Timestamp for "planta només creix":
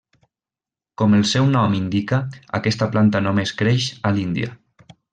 2.97-3.95